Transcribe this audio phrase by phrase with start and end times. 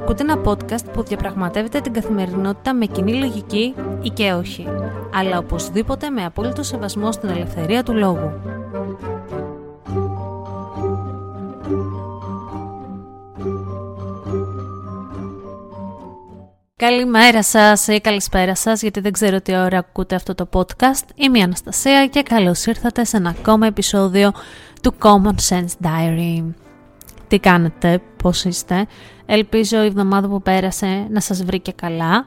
[0.00, 4.66] Ακούτε ένα podcast που διαπραγματεύεται την καθημερινότητα με κοινή λογική ή και όχι,
[5.14, 8.32] αλλά οπωσδήποτε με απόλυτο σεβασμό στην ελευθερία του λόγου.
[16.76, 21.04] Καλημέρα σας ή καλησπέρα σας, γιατί δεν ξέρω τι ώρα ακούτε αυτό το podcast.
[21.14, 24.32] Είμαι η Αναστασία και καλώς ήρθατε σε ένα ακόμα επεισόδιο
[24.82, 26.67] του Common Sense Diary.
[27.28, 28.86] Τι κάνετε, πώς είστε,
[29.26, 32.24] ελπίζω η εβδομάδα που πέρασε να σας βρει και καλά.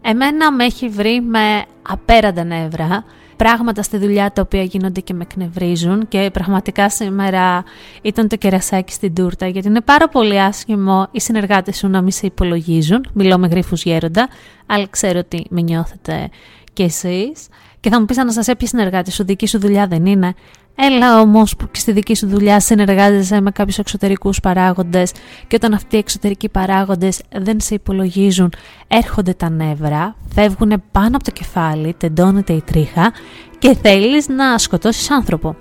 [0.00, 3.04] Εμένα με έχει βρει με απέραντα νεύρα,
[3.36, 7.64] πράγματα στη δουλειά τα οποία γίνονται και με εκνευρίζουν και πραγματικά σήμερα
[8.02, 12.12] ήταν το κερασάκι στην τούρτα γιατί είναι πάρα πολύ άσχημο οι συνεργάτες σου να μην
[12.12, 13.06] σε υπολογίζουν.
[13.12, 14.28] Μιλώ με γρίφους γέροντα,
[14.66, 16.28] αλλά ξέρω ότι με νιώθετε
[16.72, 17.48] κι εσείς.
[17.80, 20.34] Και θα μου πεις να σας έπιε συνεργάτη σου, δική σου δουλειά δεν είναι;
[20.76, 25.12] Έλα όμως που και στη δική σου δουλειά συνεργάζεσαι με κάποιους εξωτερικούς παράγοντες
[25.46, 28.52] και όταν αυτοί οι εξωτερικοί παράγοντες δεν σε υπολογίζουν,
[28.88, 33.12] έρχονται τα νεύρα, φεύγουν πάνω από το κεφάλι, τεντώνεται η τρίχα
[33.58, 35.56] και θέλεις να σκοτώσεις άνθρωπο.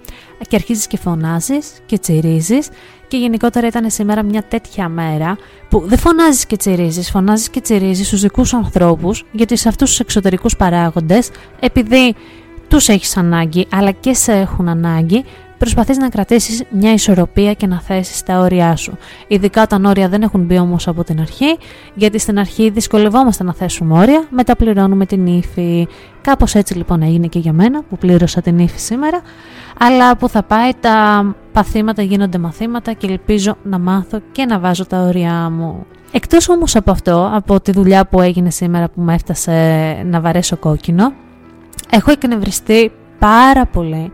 [0.47, 2.69] Και αρχίζεις και φωνάζεις και τσιρίζεις
[3.07, 5.37] και γενικότερα ήταν σήμερα μια τέτοια μέρα
[5.69, 9.99] που δεν φωνάζεις και τσιρίζεις, φωνάζεις και τσιρίζεις στους δικούς ανθρώπους γιατί σε αυτούς τους
[9.99, 12.15] εξωτερικούς παράγοντες, επειδή
[12.73, 15.23] τους έχεις ανάγκη αλλά και σε έχουν ανάγκη,
[15.57, 18.97] προσπαθείς να κρατήσεις μια ισορροπία και να θέσεις τα όρια σου.
[19.27, 21.57] Ειδικά όταν όρια δεν έχουν μπει όμως από την αρχή,
[21.93, 25.87] γιατί στην αρχή δυσκολευόμαστε να θέσουμε όρια, μετά πληρώνουμε την ύφη.
[26.21, 29.21] Κάπως έτσι λοιπόν έγινε και για μένα που πλήρωσα την ύφη σήμερα,
[29.79, 34.85] αλλά που θα πάει τα παθήματα γίνονται μαθήματα και ελπίζω να μάθω και να βάζω
[34.85, 35.85] τα όρια μου.
[36.11, 39.51] Εκτός όμως από αυτό, από τη δουλειά που έγινε σήμερα που με έφτασε
[40.05, 41.13] να βαρέσω κόκκινο,
[41.93, 44.11] έχω εκνευριστεί πάρα πολύ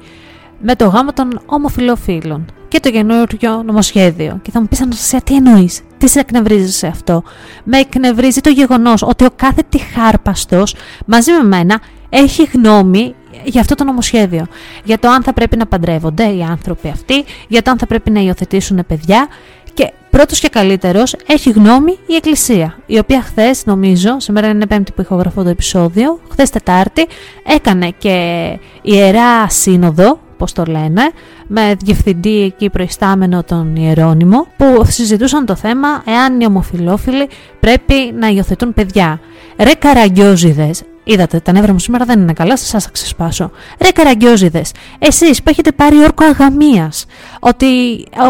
[0.59, 4.39] με το γάμο των ομοφιλοφίλων και το καινούριο νομοσχέδιο.
[4.41, 7.23] Και θα μου πεις Αναστασία, τι εννοείς, τι σε εκνευρίζει σε αυτό;
[7.63, 10.63] Με εκνευρίζει το γεγονός ότι ο κάθε τυχάρπαστο
[11.05, 11.79] μαζί με μένα
[12.09, 14.46] έχει γνώμη για αυτό το νομοσχέδιο.
[14.84, 18.09] Για το αν θα πρέπει να παντρεύονται οι άνθρωποι αυτοί, για το αν θα πρέπει
[18.11, 19.28] να υιοθετήσουν παιδιά
[19.74, 24.91] και πρώτος και καλύτερος έχει γνώμη η Εκκλησία, η οποία χθες, νομίζω, σήμερα είναι Πέμπτη
[24.91, 27.07] που ηχογραφώ το επεισόδιο, χθες Τετάρτη,
[27.46, 31.12] έκανε και ιερά σύνοδο, πώς το λένε,
[31.47, 37.29] με διευθυντή εκεί προϊστάμενο τον Ιερώνυμο, που συζητούσαν το θέμα εάν οι ομοφυλόφιλοι
[37.59, 39.19] πρέπει να υιοθετούν παιδιά.
[39.58, 43.52] Ρε καραγκιόζιδες, Είδατε, τα νεύρα μου σήμερα δεν είναι καλά, σας θα ξεσπάσω.
[43.81, 44.62] Ρε καραγκιόζιδε,
[45.00, 47.06] εσείς που έχετε πάρει όρκο αγαμίας,
[47.40, 47.66] ότι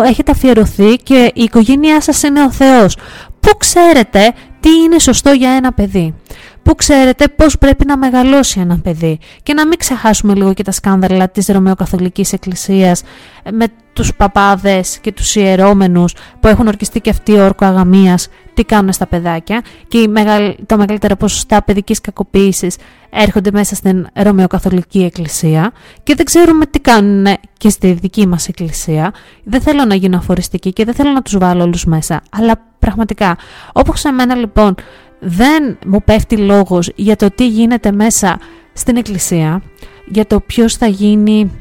[0.06, 2.98] έχετε αφιερωθεί και η οικογένειά σας είναι ο Θεός.
[3.40, 6.16] Πού ξέρετε τι είναι σωστό για ένα παιδί;
[6.70, 9.20] Πού ξέρετε πώς πρέπει να μεγαλώσει ένα παιδί.
[9.44, 13.04] Και να μην ξεχάσουμε λίγο και τα σκάνδαλα της Ρωμαιοκαθολικής Εκκλησίας
[13.52, 18.94] με τους παπάδες και τους ιερώμενους που έχουν ορκιστεί και αυτοί όρκο αγαμίας τι κάνουν
[18.94, 20.10] στα παιδάκια και
[20.66, 22.76] τα μεγαλύτερα ποσοστά παιδικής κακοποίησης
[23.10, 25.72] έρχονται μέσα στην Ρωμαιοκαθολική Εκκλησία
[26.04, 27.26] και δεν ξέρουμε τι κάνουν
[27.58, 29.14] και στη δική μας Εκκλησία.
[29.44, 33.38] Δεν θέλω να γίνω αφοριστική και δεν θέλω να τους βάλω όλους μέσα, αλλά πραγματικά
[33.74, 34.76] όπως σε μένα λοιπόν
[35.20, 38.40] δεν μου πέφτει λόγος για το τι γίνεται μέσα
[38.74, 39.62] στην Εκκλησία,
[40.06, 41.52] για το ποιος θα γίνει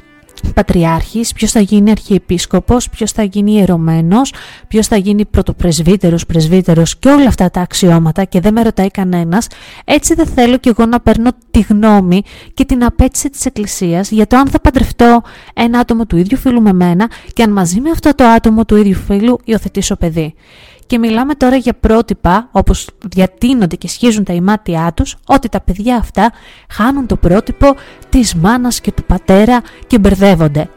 [0.54, 4.32] πατριάρχης, ποιος θα γίνει αρχιεπίσκοπος, ποιος θα γίνει ιερωμένος,
[4.68, 9.46] ποιος θα γίνει πρωτοπρεσβύτερος, πρεσβύτερος και όλα αυτά τα αξιώματα και δεν με ρωτάει κανένας,
[9.84, 12.22] έτσι δεν θέλω κι εγώ να παίρνω τη γνώμη
[12.54, 15.22] και την απέτηση της Εκκλησίας για το αν θα παντρευτώ
[15.54, 18.76] ένα άτομο του ίδιου φίλου με μένα και αν μαζί με αυτό το άτομο του
[18.76, 20.34] ίδιου φίλου υιοθετήσω παιδί.
[20.88, 25.96] Και μιλάμε τώρα για πρότυπα, όπως διατείνονται και σχίζουν τα ημάτια τους, ότι τα παιδιά
[25.96, 26.32] αυτά
[26.68, 27.74] χάνουν το πρότυπο
[28.08, 30.68] της μάνας και του πατέρα και μπερδεύονται.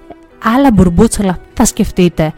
[0.44, 2.34] Άλλα μπουρμπούτσαλα θα σκεφτείτε.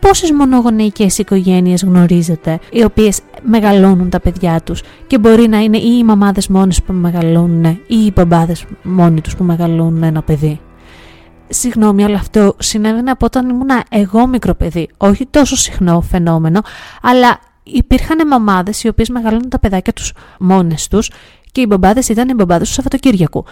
[0.00, 5.96] Πόσες μονογονεϊκές οικογένειες γνωρίζετε, οι οποίες μεγαλώνουν τα παιδιά τους και μπορεί να είναι ή
[5.98, 10.60] οι μαμάδες μόνες που μεγαλώνουν ή οι μπαμπάδες μόνοι τους που μεγαλώνουν ένα παιδί;
[11.48, 14.88] Συγγνώμη, αλλά αυτό συνέβαινε από όταν ήμουν εγώ μικρό παιδί.
[14.96, 16.60] Όχι τόσο συχνό φαινόμενο,
[17.02, 21.10] αλλά υπήρχαν μαμάδες οι οποίες μεγαλώνουν τα παιδάκια τους μόνες τους
[21.52, 23.44] και οι μπαμπάδε ήταν οι μπαμπάδε του Σαββατοκύριακου.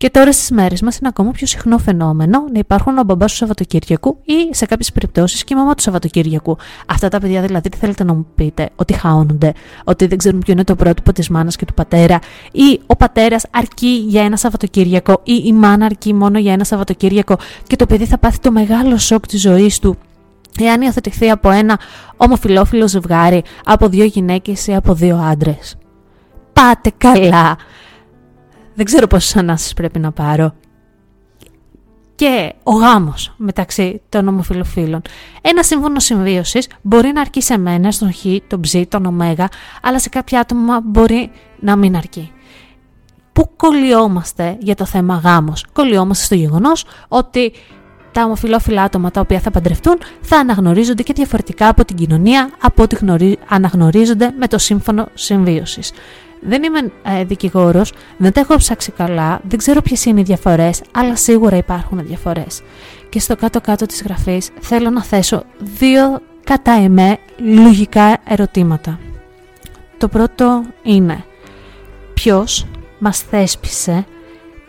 [0.00, 3.36] Και τώρα στις μέρες μας είναι ακόμα πιο συχνό φαινόμενο να υπάρχουν ο μπαμπάς του
[3.36, 6.56] Σαββατοκύριακου ή σε κάποιες περιπτώσεις και η μαμά του Σαββατοκύριακου.
[6.86, 9.52] Αυτά τα παιδιά δηλαδή τι θέλετε να μου πείτε, ότι χάονται,
[9.84, 12.18] ότι δεν ξέρουν ποιο είναι το πρότυπο της μάνας και του πατέρα,
[12.52, 17.36] ή ο πατέρας αρκεί για ένα Σαββατοκύριακο, ή η μάνα αρκεί μόνο για ένα Σαββατοκύριακο
[17.66, 19.96] και το παιδί θα πάθει το μεγάλο σοκ της ζωής του
[20.60, 21.78] εάν υιοθετηθεί από ένα
[22.16, 25.76] ομοφιλόφιλο ζευγάρι, από δύο γυναίκες ή από δύο άντρες.
[26.52, 27.56] Πάτε καλά!
[28.80, 30.54] Δεν ξέρω πόσες ανάσες πρέπει να πάρω.
[32.14, 35.02] και ο γάμος μεταξύ των ομοφιλοφίλων.
[35.40, 39.46] Ένα σύμφωνο συμβίωσης μπορεί να αρκεί σε μένα, στον Χ, τον Ψ, τον Ω,
[39.82, 41.30] αλλά σε κάποια άτομα μπορεί
[41.60, 42.32] να μην αρκεί.
[43.32, 47.52] Πού κολλιόμαστε για το θέμα γάμος; Κολλιόμαστε στο γεγονός ότι
[48.12, 52.82] τα ομοφυλόφιλα άτομα τα οποία θα παντρευτούν θα αναγνωρίζονται και διαφορετικά από την κοινωνία από
[52.82, 52.96] ό,τι
[53.48, 55.92] αναγνωρίζονται με το σύμφωνο συμβίωσης.
[56.40, 60.82] Δεν είμαι ε, δικηγόρος, δεν τα έχω ψάξει καλά, δεν ξέρω ποιες είναι οι διαφορές,
[60.92, 62.62] αλλά σίγουρα υπάρχουν διαφορές.
[63.08, 68.98] Και στο κάτω-κάτω της γραφής θέλω να θέσω δύο κατά εμέ λογικά ερωτήματα.
[69.98, 71.24] Το πρώτο είναι
[72.14, 72.66] ποιος
[72.98, 74.04] μας θέσπισε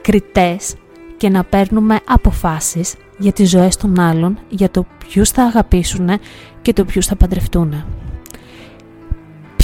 [0.02, 0.76] κριτές
[1.18, 6.10] και να παίρνουμε αποφάσεις για τις ζωές των άλλων, για το ποιους θα αγαπήσουν
[6.62, 7.86] και το ποιους θα παντρευτούν.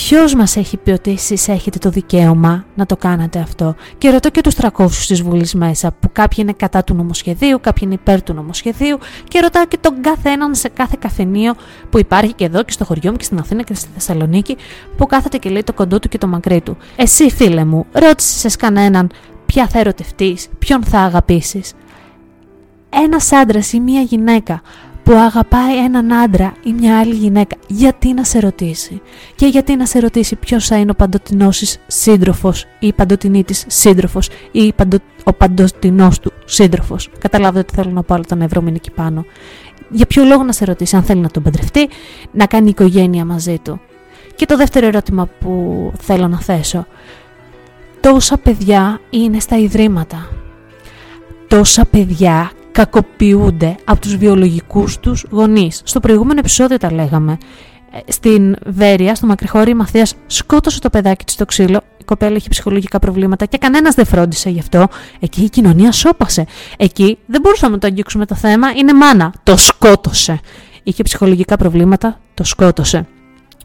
[0.10, 4.30] Ποιος μας έχει πει ότι εσείς έχετε το δικαίωμα να το κάνετε αυτό; Και ρωτώ
[4.30, 8.24] και τους 300 της Βουλής μέσα, που κάποιοι είναι κατά του νομοσχεδίου, κάποιοι είναι υπέρ
[8.24, 11.54] του νομοσχεδίου, και ρωτάω και τον κάθε έναν σε κάθε καφενείο
[11.90, 14.58] που υπάρχει και εδώ και στο χωριό μου και στην Αθήνα και στη Θεσσαλονίκη,
[14.98, 16.78] που κάθεται και λέει το κοντό του και το μακρύ του.
[16.96, 19.12] Εσύ, φίλε μου, ρώτησες κανέναν
[19.46, 21.74] ποια θα ερωτευτείς, ποιον θα αγαπήσεις.
[22.90, 24.62] Ένας άντρας ή μία γυναίκα
[25.08, 29.02] που αγαπάει έναν άντρα ή μια άλλη γυναίκα, γιατί να σε ρωτήσει;
[29.36, 33.44] Και γιατί να σε ρωτήσει ποιος θα είναι ο παντοτινός της σύντροφος ή η παντοτινή
[33.44, 34.74] της σύντροφος ή
[35.24, 38.92] ο παντοτινός του σύντροφος; Καταλάβετε τι θέλω να πω, αλλά το νευρό μου είναι εκεί
[38.92, 39.26] πάνω.
[39.90, 41.90] Για ποιο λόγο να σε ρωτήσει αν θέλει να τον παντρευτεί,
[42.32, 43.80] να κάνει οικογένεια μαζί του;
[44.36, 46.86] Και το δεύτερο ερώτημα που θέλω να θέσω.
[48.00, 50.30] Τόσα παιδιά είναι στα ιδρύματα.
[51.48, 55.82] Τόσα παιδιά κακοποιούνται από τους βιολογικούς τους γονείς.
[55.84, 57.38] Στο προηγούμενο επεισόδιο τα λέγαμε.
[57.92, 61.82] Ε, στην Βέρεια, στο Μακρυχώρι, η Μαθίας σκότωσε το παιδάκι της στο ξύλο.
[61.98, 64.88] Η κοπέλα είχε ψυχολογικά προβλήματα και κανένας δεν φρόντισε γι' αυτό.
[65.20, 66.46] Εκεί η κοινωνία σώπασε.
[66.78, 68.72] Εκεί δεν μπορούσαμε να το αγγίξουμε το θέμα.
[68.72, 69.34] Είναι μάνα.
[69.44, 70.40] Το σκότωσε.
[70.84, 72.20] Είχε ψυχολογικά προβλήματα.
[72.34, 73.08] Το σκότωσε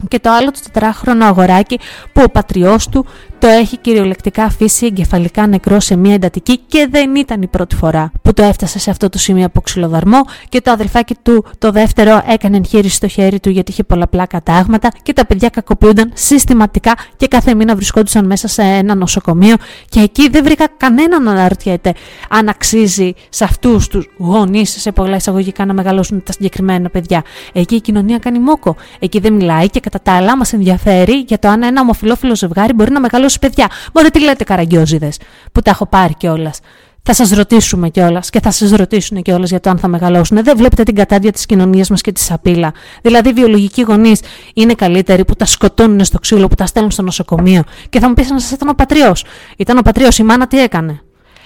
[0.09, 1.79] και το άλλο το τετράχρονο αγοράκι
[2.13, 3.07] που ο πατριός του
[3.39, 8.13] το έχει κυριολεκτικά αφήσει εγκεφαλικά νεκρό σε μια εντατική και δεν ήταν η πρώτη φορά
[8.23, 12.23] που το έφτασε σε αυτό το σημείο από ξυλοδαρμό και το αδελφάκι του το δεύτερο
[12.27, 17.29] έκανε εγχείρηση στο χέρι του γιατί είχε πολλαπλά κατάγματα και τα παιδιά κακοποιούνταν συστηματικά και
[17.29, 19.57] κάθε μήνα βρισκόντουσαν μέσα σε ένα νοσοκομείο
[19.89, 21.95] και εκεί δεν βρήκα κανέναν να αναρωτιέται
[22.29, 27.23] αν αξίζει σε αυτούς τους γονείς σε πολλά εισαγωγικά να μεγαλώσουν τα συγκεκριμένα παιδιά.
[27.53, 28.77] Εκεί η κοινωνία κάνει μόκο.
[28.99, 32.73] Εκεί δεν μιλάει και κατά τα άλλα μας ενδιαφέρει για το αν ένα ομοφυλόφιλο ζευγάρι
[32.73, 33.67] μπορεί να μεγαλώσει παιδιά.
[33.93, 35.13] Μπορεί τι λέτε καραγκιόζιδε,
[35.53, 36.61] που τα έχω πάρει κιόλας.
[37.03, 40.45] Θα σας ρωτήσουμε κιόλας και θα σας ρωτήσουν κιόλας για το αν θα μεγαλώσουν.
[40.45, 42.73] Δεν βλέπετε την κατάδια της κοινωνίας μας και τη σαπίλα.
[43.03, 44.21] Δηλαδή, οι βιολογικοί γονείς
[44.55, 47.63] είναι καλύτεροι που τα σκοτώνουν στο ξύλο, που τα στέλνουν στο νοσοκομείο.
[47.89, 49.25] Και θα μου πεις να σα ήταν ο πατριός.
[49.57, 51.01] Ήταν ο πατριός, η μάνα τι έκανε;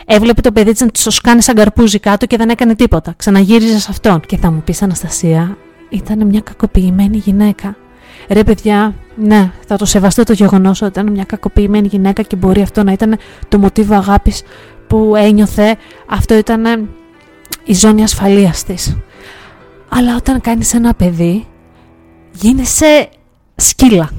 [0.07, 3.15] Έβλεπε το παιδί της να τη κάνει σαν καρπούζι κάτω και δεν έκανε τίποτα.
[3.17, 4.21] Ξαναγύριζε σε αυτόν.
[4.21, 5.57] Και θα μου πεις, Αναστασία,
[5.89, 7.77] ήταν μια κακοποιημένη γυναίκα.
[8.28, 12.62] Ρε παιδιά, ναι, θα το σεβαστώ το γεγονός ότι ήταν μια κακοποιημένη γυναίκα και μπορεί
[12.62, 13.19] αυτό να ήταν
[13.49, 14.43] το μοτίβο αγάπης
[14.87, 15.76] που ένιωθε.
[16.08, 16.88] Αυτό ήταν
[17.64, 18.96] η ζώνη ασφαλείας της.
[19.88, 21.46] Αλλά όταν κάνεις ένα παιδί,
[22.32, 23.08] γίνεσαι
[23.56, 24.11] σκύλα.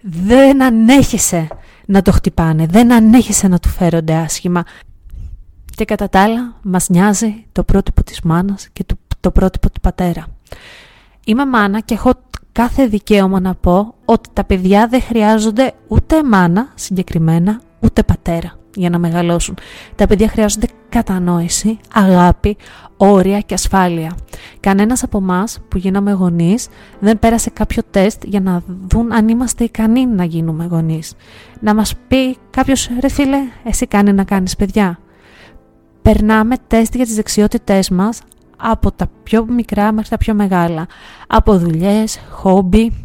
[0.00, 1.48] Δεν ανέχεσαι
[1.86, 4.64] να το χτυπάνε, δεν ανέχεσαι να του φέρονται άσχημα.
[5.74, 8.84] Και κατά τα άλλα, μας νοιάζει το πρότυπο της μάνας και
[9.20, 10.26] το πρότυπο του πατέρα.
[11.26, 12.12] Είμαι μάνα και έχω
[12.54, 18.90] κάθε δικαίωμα να πω ότι τα παιδιά δεν χρειάζονται ούτε μάνα συγκεκριμένα, ούτε πατέρα για
[18.90, 19.56] να μεγαλώσουν.
[19.94, 22.56] Τα παιδιά χρειάζονται κατανόηση, αγάπη,
[22.96, 24.16] όρια και ασφάλεια.
[24.60, 29.64] Κανένας από εμάς που γίναμε γονείς δεν πέρασε κάποιο τεστ για να δουν αν είμαστε
[29.64, 31.14] ικανοί να γίνουμε γονείς.
[31.60, 34.98] Να μας πει κάποιος «Ρε φίλε, εσύ κάνει να κάνεις παιδιά».
[36.02, 38.20] Περνάμε τεστ για τις δεξιότητές μας
[38.56, 40.86] από τα πιο μικρά μέχρι τα πιο μεγάλα.
[41.26, 43.04] Από δουλειές, χόμπι,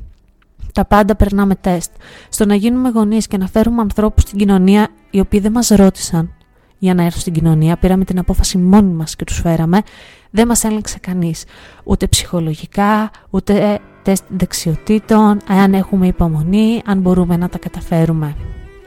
[0.74, 1.92] τα πάντα περνάμε τεστ.
[2.30, 6.34] Στο να γίνουμε γονείς και να φέρουμε ανθρώπους στην κοινωνία οι οποίοι δεν μας ρώτησαν
[6.80, 9.82] για να έρθουν στην κοινωνία, πήραμε την απόφαση μόνοι μας και τους φέραμε,
[10.30, 11.44] δεν μας έλεγξε κανείς.
[11.84, 18.36] Ούτε ψυχολογικά, ούτε τεστ δεξιοτήτων, αν έχουμε υπομονή, αν μπορούμε να τα καταφέρουμε.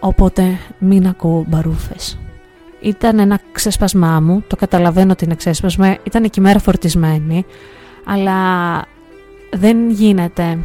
[0.00, 2.19] Οπότε μην ακούω μπαρούφες.
[2.83, 7.45] Ήταν ένα ξέσπασμά μου, το καταλαβαίνω ότι είναι ξέσπασμα, ήταν εκεί μέρα φορτισμένη,
[8.05, 8.37] αλλά
[9.51, 10.59] δεν γίνεται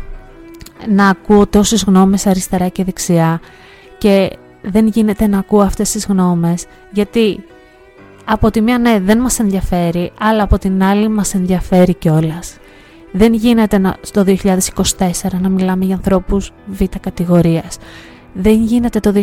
[0.90, 3.42] να ακούω τόσες γνώμες αριστερά και δεξιά
[3.98, 7.44] και δεν γίνεται να ακούω αυτές τις γνώμες, γιατί
[8.26, 12.58] από τη μία ναι δεν μας ενδιαφέρει, αλλά από την άλλη μας ενδιαφέρει κιόλας.
[13.12, 14.36] Δεν γίνεται να, στο 2024
[15.40, 17.78] να μιλάμε για ανθρώπους β' κατηγορίας.
[18.40, 19.14] Δεν γίνεται το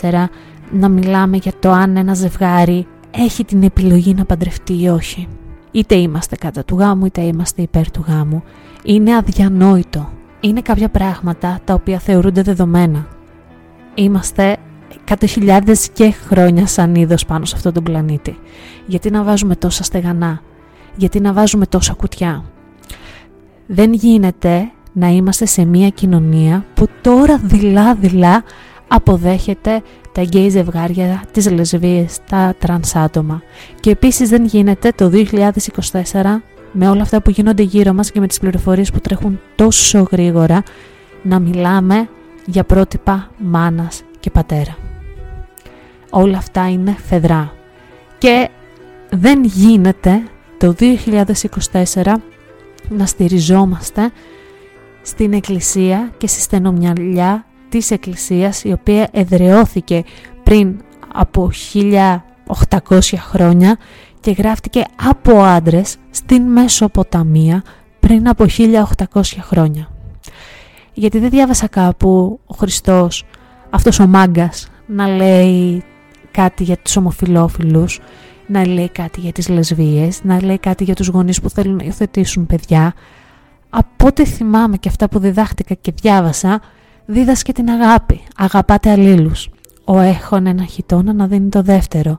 [0.00, 0.24] 2024
[0.70, 5.28] να μιλάμε για το αν ένα ζευγάρι έχει την επιλογή να παντρευτεί ή όχι.
[5.70, 8.42] Είτε είμαστε κατά του γάμου είτε είμαστε υπέρ του γάμου.
[8.84, 10.12] Είναι αδιανόητο.
[10.40, 13.06] Είναι κάποια πράγματα τα οποία θεωρούνται δεδομένα.
[13.94, 14.56] Είμαστε
[15.00, 18.38] εκατό χιλιάδες και χρόνια σαν είδος πάνω σε αυτόν τον πλανήτη.
[18.86, 20.42] Γιατί να βάζουμε τόσα στεγανά;
[20.96, 22.44] Γιατί να βάζουμε τόσα κουτιά;
[23.66, 28.44] Δεν γίνεται να είμαστε σε μια κοινωνία που τώρα δειλά-δειλά
[28.88, 29.82] αποδέχεται
[30.12, 33.42] τα γκέι ζευγάρια, τις λεσβίες, τα τρανς άτομα.
[33.80, 38.26] Και επίσης δεν γίνεται το 2024 με όλα αυτά που γίνονται γύρω μας και με
[38.26, 40.62] τις πληροφορίες που τρέχουν τόσο γρήγορα
[41.22, 42.08] να μιλάμε
[42.46, 44.76] για πρότυπα μάνας και πατέρα.
[46.10, 47.52] Όλα αυτά είναι φεδρά.
[48.18, 48.48] Και
[49.10, 50.22] δεν γίνεται
[50.58, 52.14] το 2024
[52.88, 54.10] να στηριζόμαστε
[55.02, 60.04] στην Εκκλησία και στη στενομυαλιά της Εκκλησίας η οποία εδρεώθηκε
[60.42, 60.80] πριν
[61.14, 63.76] από 1800 χρόνια
[64.20, 67.62] και γράφτηκε από άντρες στην Μεσοποταμία
[68.00, 69.88] πριν από 1800 χρόνια.
[70.92, 73.24] Γιατί δεν διάβασα κάπου ο Χριστός,
[73.70, 75.82] αυτός ο μάγκας, να λέει
[76.30, 78.00] κάτι για τους ομοφιλόφιλους,
[78.46, 81.84] να λέει κάτι για τις λεσβίες, να λέει κάτι για τους γονείς που θέλουν να
[81.84, 82.94] υιοθετήσουν παιδιά.
[83.74, 86.60] Από ό,τι θυμάμαι και αυτά που διδάχτηκα και διάβασα,
[87.06, 88.22] δίδασκε την αγάπη.
[88.36, 89.48] Αγαπάτε αλλήλους.
[89.84, 92.18] Ο έχων ένα χιτόνα να δίνει το δεύτερο.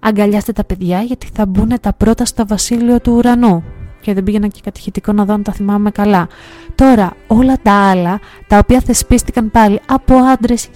[0.00, 3.64] Αγκαλιάστε τα παιδιά γιατί θα μπουν τα πρώτα στο βασίλειο του ουρανού.
[4.00, 6.28] Και δεν πήγαινα και κατηχητικό να δω αν τα θυμάμαι καλά.
[6.74, 10.68] Τώρα, όλα τα άλλα, τα οποία θεσπίστηκαν πάλι από άντρες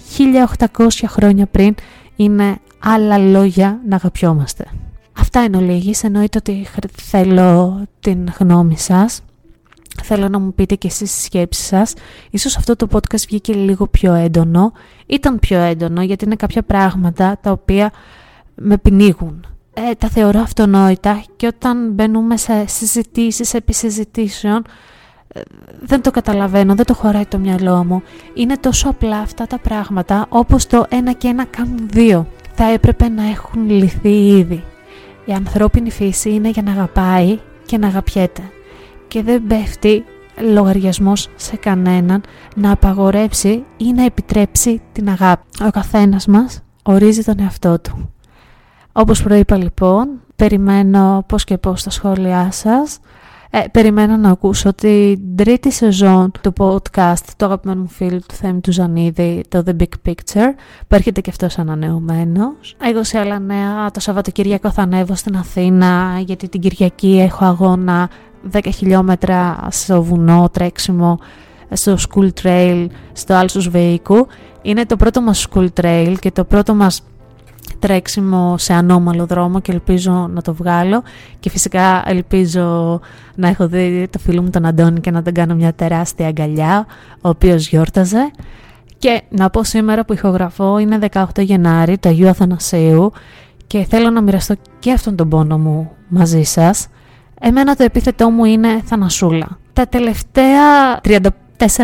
[0.77, 1.75] 1800 χρόνια πριν,
[2.15, 4.65] είναι άλλα λόγια να αγαπιόμαστε.
[5.19, 9.21] Αυτά είναι ολίγης, εννοείται ότι θέλω την γνώμη σας.
[10.03, 11.93] Θέλω να μου πείτε και εσείς τις σκέψεις σας.
[12.29, 14.71] Ίσως αυτό το podcast βγήκε λίγο πιο έντονο.
[15.05, 17.91] Ήταν πιο έντονο γιατί είναι κάποια πράγματα τα οποία
[18.55, 19.45] με πνίγουν.
[19.73, 24.63] Ε, τα θεωρώ αυτονόητα και όταν μπαίνουμε σε συζητήσεις επί συζητήσεων
[25.27, 25.41] ε,
[25.79, 28.01] δεν το καταλαβαίνω, δεν το χωράει το μυαλό μου.
[28.33, 32.27] Είναι τόσο απλά αυτά τα πράγματα όπως το ένα και ένα κάνουν δύο.
[32.53, 34.63] Θα έπρεπε να έχουν λυθεί ήδη.
[35.25, 38.41] Η ανθρώπινη φύση είναι για να αγαπάει και να αγαπιέται
[39.11, 40.03] και δεν πέφτει
[40.53, 42.23] λογαριασμός σε κανέναν
[42.55, 45.43] να απαγορέψει ή να επιτρέψει την αγάπη.
[45.65, 48.13] Ο καθένας μας ορίζει τον εαυτό του.
[48.91, 52.99] Όπως προείπα λοιπόν, περιμένω πώς και πώς τα σχόλιά σας.
[53.49, 58.59] Ε, περιμένω να ακούσω την τρίτη σεζόν του podcast του αγαπημένου μου φίλου του Θέμη
[58.59, 60.53] του Ζανίδη, το The Big Picture,
[60.87, 62.75] που έρχεται και αυτός ανανεωμένος.
[62.83, 68.09] Εγώ σε άλλα νέα, το Σαββατοκύριακο θα ανέβω στην Αθήνα, γιατί την Κυριακή έχω αγώνα
[68.51, 71.19] 10 χιλιόμετρα στο βουνό, τρέξιμο,
[71.71, 74.27] στο school trail, στο Άλσος Βεϊκού.
[74.61, 77.03] Είναι το πρώτο μας school trail και το πρώτο μας
[77.79, 81.03] τρέξιμο σε ανώμαλο δρόμο και ελπίζω να το βγάλω.
[81.39, 82.99] Και φυσικά ελπίζω
[83.35, 86.85] να έχω δει το φίλο μου τον Αντώνη και να τον κάνω μια τεράστια αγκαλιά
[87.21, 88.31] ο οποίος γιόρταζε.
[88.97, 93.11] Και να πω σήμερα που ηχογραφώ είναι 18 Γενάρη του Αγίου Αθανασίου
[93.67, 96.87] και θέλω να μοιραστώ και αυτόν τον πόνο μου μαζί σας
[97.43, 99.57] Εμένα το επίθετό μου είναι Θανασούλα.
[99.73, 101.17] Τα τελευταία 34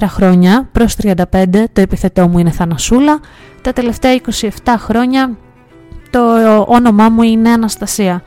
[0.05, 1.15] χρόνια προς 35
[1.73, 3.19] το επίθετό μου είναι Θανασούλα.
[3.61, 5.37] Τα τελευταία 27 χρόνια
[6.09, 6.19] το
[6.67, 8.23] όνομά μου είναι Αναστασία.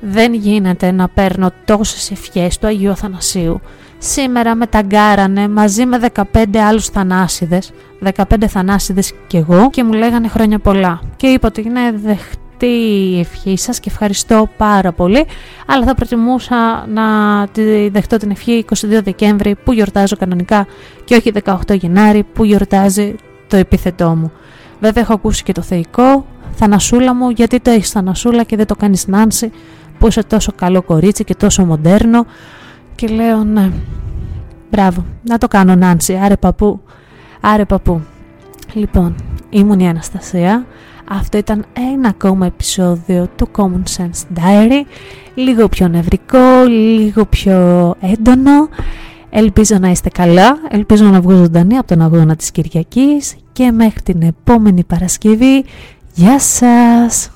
[0.00, 3.60] Δεν γίνεται να παίρνω τόσες ευχές του Αγίου Θανασίου.
[3.98, 5.98] Σήμερα με ταγκάρανε μαζί με
[6.32, 11.00] 15 άλλους θανάσιδες, 15 θανάσιδες κι εγώ και μου λέγανε χρόνια πολλά.
[11.16, 15.26] Και είπα ότι είναι δεχτή η ευχή σας και ευχαριστώ πάρα πολύ
[15.66, 17.02] αλλά θα προτιμούσα να
[17.52, 20.66] τη δεχτώ την ευχή 22 Δεκέμβρη που γιορτάζω κανονικά
[21.04, 23.14] και όχι 18 Γενάρη που γιορτάζει
[23.48, 24.32] το επίθετό μου.
[24.80, 28.74] Βέβαια έχω ακούσει και το θεϊκό, θανασούλα μου γιατί το έχεις θανασούλα και δεν το
[28.74, 29.50] κάνεις Νάνση
[29.98, 32.26] που είσαι τόσο καλό κορίτσι και τόσο μοντέρνο
[32.94, 33.70] και λέω ναι,
[34.70, 36.80] μπράβο, να το κάνω Νάνση, άρε παππού,
[37.40, 38.02] άρε παππού.
[38.72, 39.14] Λοιπόν,
[39.50, 40.66] ήμουν η Αναστασία,
[41.08, 44.86] αυτό ήταν ένα ακόμα επεισόδιο του Common Sense Diary,
[45.34, 48.68] λίγο πιο νευρικό, λίγο πιο έντονο.
[49.30, 54.02] Ελπίζω να είστε καλά, ελπίζω να βγω ζωντανή από τον αγώνα της Κυριακής και μέχρι
[54.02, 55.64] την επόμενη Παρασκευή.
[56.14, 57.30] Γεια σας!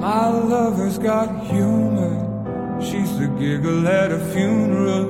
[0.00, 2.14] My lover's got humor
[2.80, 5.04] She's the giggle at a funeral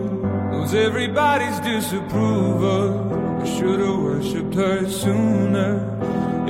[0.50, 2.86] Knows everybody's disapproval
[3.42, 5.72] I should've worshipped her sooner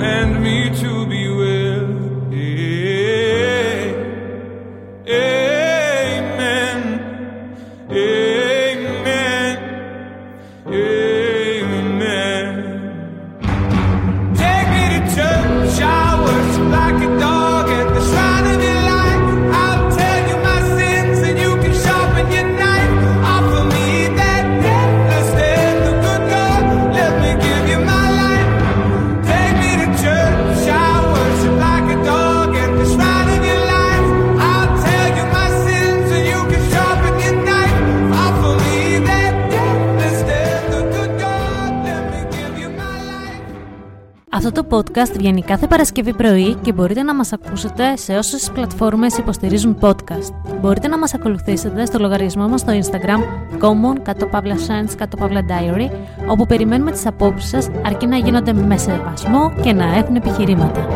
[0.00, 1.19] command me to be
[44.80, 50.56] podcast βγαίνει κάθε Παρασκευή πρωί και μπορείτε να μας ακούσετε σε όσες πλατφόρμες υποστηρίζουν podcast.
[50.60, 53.18] Μπορείτε να μας ακολουθήσετε στο λογαριασμό μας στο Instagram
[53.60, 55.90] common κάτω παύλα science κάτω παύλα diary
[56.26, 60.86] όπου περιμένουμε τις απόψεις σας αρκεί να γίνονται με σεβασμό και να έχουν επιχειρήματα.